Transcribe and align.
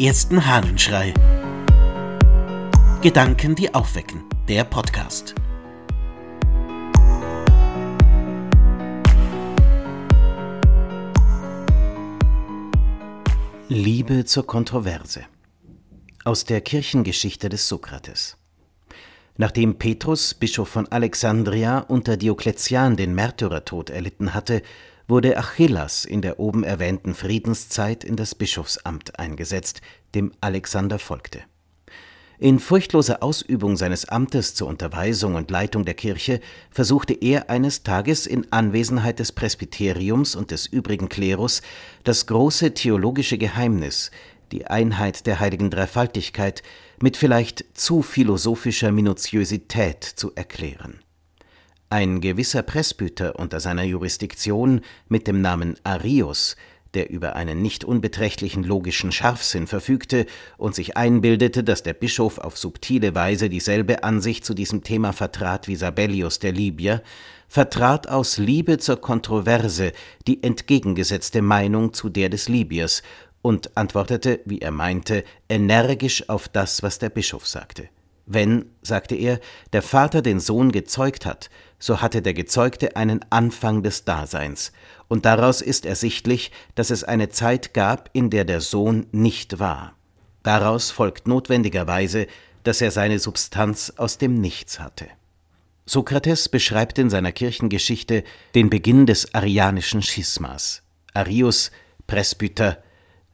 ersten 0.00 0.46
Hahnenschrei. 0.46 1.12
Gedanken, 3.02 3.54
die 3.54 3.74
aufwecken. 3.74 4.24
Der 4.48 4.64
Podcast. 4.64 5.34
Liebe 13.68 14.24
zur 14.24 14.46
Kontroverse. 14.46 15.26
Aus 16.24 16.46
der 16.46 16.62
Kirchengeschichte 16.62 17.50
des 17.50 17.68
Sokrates. 17.68 18.38
Nachdem 19.36 19.76
Petrus, 19.76 20.32
Bischof 20.32 20.68
von 20.68 20.88
Alexandria, 20.88 21.80
unter 21.80 22.16
Diokletian 22.16 22.96
den 22.96 23.14
Märtyrertod 23.14 23.90
erlitten 23.90 24.32
hatte, 24.32 24.62
wurde 25.10 25.36
Achillas 25.36 26.04
in 26.04 26.22
der 26.22 26.40
oben 26.40 26.64
erwähnten 26.64 27.14
Friedenszeit 27.14 28.04
in 28.04 28.16
das 28.16 28.34
Bischofsamt 28.34 29.18
eingesetzt, 29.18 29.82
dem 30.14 30.32
Alexander 30.40 30.98
folgte. 30.98 31.40
In 32.38 32.58
furchtloser 32.58 33.22
Ausübung 33.22 33.76
seines 33.76 34.08
Amtes 34.08 34.54
zur 34.54 34.68
Unterweisung 34.68 35.34
und 35.34 35.50
Leitung 35.50 35.84
der 35.84 35.92
Kirche 35.92 36.40
versuchte 36.70 37.12
er 37.12 37.50
eines 37.50 37.82
Tages 37.82 38.26
in 38.26 38.50
Anwesenheit 38.50 39.18
des 39.18 39.32
Presbyteriums 39.32 40.34
und 40.34 40.50
des 40.50 40.66
übrigen 40.66 41.10
Klerus 41.10 41.60
das 42.02 42.26
große 42.26 42.72
theologische 42.72 43.36
Geheimnis, 43.36 44.10
die 44.52 44.66
Einheit 44.66 45.26
der 45.26 45.38
heiligen 45.38 45.68
Dreifaltigkeit, 45.68 46.62
mit 47.02 47.18
vielleicht 47.18 47.64
zu 47.74 48.00
philosophischer 48.00 48.90
Minutiosität 48.90 50.02
zu 50.04 50.32
erklären. 50.34 51.00
Ein 51.92 52.20
gewisser 52.20 52.62
Presbyter 52.62 53.36
unter 53.36 53.58
seiner 53.58 53.82
Jurisdiktion 53.82 54.82
mit 55.08 55.26
dem 55.26 55.40
Namen 55.40 55.74
Arius, 55.82 56.54
der 56.94 57.10
über 57.10 57.34
einen 57.34 57.62
nicht 57.62 57.82
unbeträchtlichen 57.82 58.62
logischen 58.62 59.10
Scharfsinn 59.10 59.66
verfügte 59.66 60.26
und 60.56 60.76
sich 60.76 60.96
einbildete, 60.96 61.64
dass 61.64 61.82
der 61.82 61.94
Bischof 61.94 62.38
auf 62.38 62.56
subtile 62.56 63.16
Weise 63.16 63.48
dieselbe 63.48 64.04
Ansicht 64.04 64.44
zu 64.44 64.54
diesem 64.54 64.84
Thema 64.84 65.12
vertrat 65.12 65.66
wie 65.66 65.74
Sabellius 65.74 66.38
der 66.38 66.52
Libyer, 66.52 67.02
vertrat 67.48 68.08
aus 68.08 68.38
Liebe 68.38 68.78
zur 68.78 69.00
Kontroverse 69.00 69.90
die 70.28 70.44
entgegengesetzte 70.44 71.42
Meinung 71.42 71.92
zu 71.92 72.08
der 72.08 72.28
des 72.28 72.48
Libyers 72.48 73.02
und 73.42 73.76
antwortete, 73.76 74.38
wie 74.44 74.60
er 74.60 74.70
meinte, 74.70 75.24
energisch 75.48 76.28
auf 76.28 76.46
das, 76.46 76.84
was 76.84 77.00
der 77.00 77.10
Bischof 77.10 77.48
sagte. 77.48 77.88
Wenn, 78.32 78.66
sagte 78.80 79.16
er, 79.16 79.40
der 79.72 79.82
Vater 79.82 80.22
den 80.22 80.38
Sohn 80.38 80.70
gezeugt 80.70 81.26
hat, 81.26 81.50
so 81.80 82.00
hatte 82.00 82.22
der 82.22 82.32
Gezeugte 82.32 82.94
einen 82.94 83.24
Anfang 83.28 83.82
des 83.82 84.04
Daseins, 84.04 84.70
und 85.08 85.24
daraus 85.24 85.60
ist 85.60 85.84
ersichtlich, 85.84 86.52
dass 86.76 86.90
es 86.90 87.02
eine 87.02 87.30
Zeit 87.30 87.74
gab, 87.74 88.08
in 88.12 88.30
der 88.30 88.44
der 88.44 88.60
Sohn 88.60 89.08
nicht 89.10 89.58
war. 89.58 89.96
Daraus 90.44 90.92
folgt 90.92 91.26
notwendigerweise, 91.26 92.28
dass 92.62 92.80
er 92.80 92.92
seine 92.92 93.18
Substanz 93.18 93.94
aus 93.96 94.16
dem 94.16 94.40
Nichts 94.40 94.78
hatte. 94.78 95.08
Sokrates 95.84 96.48
beschreibt 96.48 97.00
in 97.00 97.10
seiner 97.10 97.32
Kirchengeschichte 97.32 98.22
den 98.54 98.70
Beginn 98.70 99.06
des 99.06 99.34
arianischen 99.34 100.02
Schismas. 100.02 100.82
Arius, 101.14 101.72
Presbyter, 102.06 102.78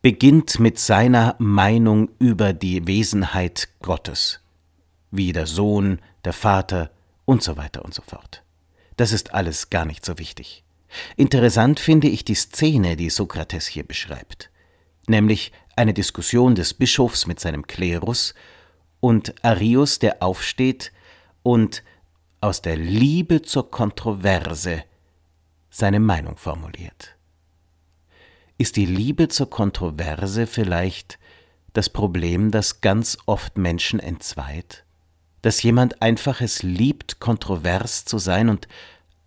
beginnt 0.00 0.58
mit 0.58 0.78
seiner 0.78 1.36
Meinung 1.38 2.08
über 2.18 2.54
die 2.54 2.86
Wesenheit 2.86 3.68
Gottes, 3.82 4.40
wie 5.10 5.32
der 5.32 5.46
Sohn, 5.46 6.00
der 6.24 6.32
Vater 6.32 6.90
und 7.24 7.42
so 7.42 7.56
weiter 7.56 7.84
und 7.84 7.94
so 7.94 8.02
fort. 8.02 8.42
Das 8.96 9.12
ist 9.12 9.34
alles 9.34 9.70
gar 9.70 9.84
nicht 9.84 10.04
so 10.04 10.18
wichtig. 10.18 10.64
Interessant 11.16 11.80
finde 11.80 12.08
ich 12.08 12.24
die 12.24 12.34
Szene, 12.34 12.96
die 12.96 13.10
Sokrates 13.10 13.66
hier 13.66 13.84
beschreibt, 13.84 14.50
nämlich 15.06 15.52
eine 15.76 15.94
Diskussion 15.94 16.54
des 16.54 16.74
Bischofs 16.74 17.26
mit 17.26 17.38
seinem 17.38 17.66
Klerus 17.66 18.34
und 19.00 19.34
Arius, 19.44 19.98
der 19.98 20.22
aufsteht 20.22 20.92
und 21.42 21.84
aus 22.40 22.62
der 22.62 22.76
Liebe 22.76 23.42
zur 23.42 23.70
Kontroverse 23.70 24.84
seine 25.70 26.00
Meinung 26.00 26.36
formuliert. 26.36 27.16
Ist 28.56 28.76
die 28.76 28.86
Liebe 28.86 29.28
zur 29.28 29.50
Kontroverse 29.50 30.46
vielleicht 30.46 31.18
das 31.74 31.88
Problem, 31.88 32.50
das 32.50 32.80
ganz 32.80 33.18
oft 33.26 33.56
Menschen 33.56 34.00
entzweit? 34.00 34.84
Dass 35.42 35.62
jemand 35.62 36.02
einfach 36.02 36.40
es 36.40 36.62
liebt, 36.62 37.20
kontrovers 37.20 38.04
zu 38.04 38.18
sein 38.18 38.48
und 38.48 38.68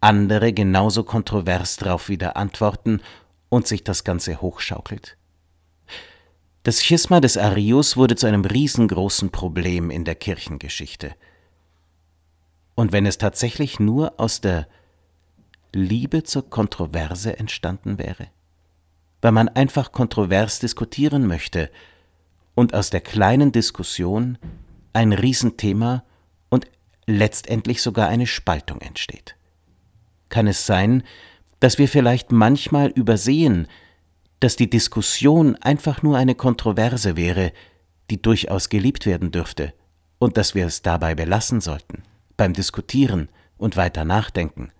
andere 0.00 0.52
genauso 0.52 1.04
kontrovers 1.04 1.76
darauf 1.76 2.08
wieder 2.08 2.36
antworten 2.36 3.00
und 3.48 3.66
sich 3.66 3.84
das 3.84 4.04
Ganze 4.04 4.40
hochschaukelt? 4.40 5.16
Das 6.62 6.84
Schisma 6.84 7.20
des 7.20 7.38
Arius 7.38 7.96
wurde 7.96 8.16
zu 8.16 8.26
einem 8.26 8.44
riesengroßen 8.44 9.30
Problem 9.30 9.90
in 9.90 10.04
der 10.04 10.14
Kirchengeschichte. 10.14 11.14
Und 12.74 12.92
wenn 12.92 13.06
es 13.06 13.18
tatsächlich 13.18 13.80
nur 13.80 14.20
aus 14.20 14.40
der 14.40 14.66
Liebe 15.72 16.22
zur 16.22 16.50
Kontroverse 16.50 17.38
entstanden 17.38 17.98
wäre? 17.98 18.28
Weil 19.22 19.32
man 19.32 19.48
einfach 19.48 19.92
kontrovers 19.92 20.58
diskutieren 20.58 21.26
möchte 21.26 21.70
und 22.54 22.74
aus 22.74 22.90
der 22.90 23.00
kleinen 23.00 23.52
Diskussion 23.52 24.38
ein 24.92 25.12
Riesenthema 25.12 26.04
und 26.48 26.66
letztendlich 27.06 27.82
sogar 27.82 28.08
eine 28.08 28.26
Spaltung 28.26 28.80
entsteht. 28.80 29.36
Kann 30.28 30.46
es 30.46 30.66
sein, 30.66 31.02
dass 31.60 31.78
wir 31.78 31.88
vielleicht 31.88 32.32
manchmal 32.32 32.88
übersehen, 32.88 33.68
dass 34.40 34.56
die 34.56 34.70
Diskussion 34.70 35.56
einfach 35.56 36.02
nur 36.02 36.16
eine 36.16 36.34
Kontroverse 36.34 37.16
wäre, 37.16 37.52
die 38.08 38.20
durchaus 38.20 38.68
geliebt 38.68 39.06
werden 39.06 39.30
dürfte, 39.30 39.74
und 40.18 40.36
dass 40.36 40.54
wir 40.54 40.66
es 40.66 40.82
dabei 40.82 41.14
belassen 41.14 41.60
sollten, 41.60 42.02
beim 42.36 42.54
Diskutieren 42.54 43.28
und 43.58 43.76
weiter 43.76 44.04
nachdenken, 44.04 44.72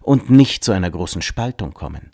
und 0.00 0.30
nicht 0.30 0.64
zu 0.64 0.72
einer 0.72 0.90
großen 0.90 1.22
Spaltung 1.22 1.74
kommen? 1.74 2.10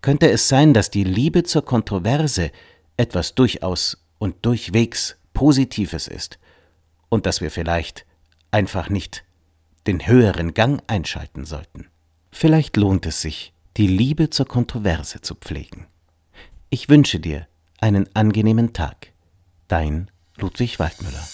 Könnte 0.00 0.30
es 0.30 0.48
sein, 0.48 0.74
dass 0.74 0.90
die 0.90 1.04
Liebe 1.04 1.42
zur 1.42 1.64
Kontroverse 1.64 2.50
etwas 2.96 3.34
durchaus 3.34 4.04
und 4.18 4.44
durchwegs 4.46 5.16
Positives 5.32 6.06
ist, 6.06 6.38
und 7.14 7.26
dass 7.26 7.40
wir 7.40 7.50
vielleicht 7.50 8.04
einfach 8.50 8.90
nicht 8.90 9.24
den 9.86 10.06
höheren 10.06 10.52
Gang 10.52 10.82
einschalten 10.88 11.44
sollten. 11.44 11.86
Vielleicht 12.30 12.76
lohnt 12.76 13.06
es 13.06 13.22
sich, 13.22 13.52
die 13.76 13.86
Liebe 13.86 14.30
zur 14.30 14.46
Kontroverse 14.46 15.20
zu 15.20 15.34
pflegen. 15.34 15.86
Ich 16.70 16.88
wünsche 16.88 17.20
dir 17.20 17.46
einen 17.80 18.08
angenehmen 18.14 18.72
Tag. 18.72 19.12
Dein 19.68 20.10
Ludwig 20.36 20.78
Waldmüller. 20.80 21.24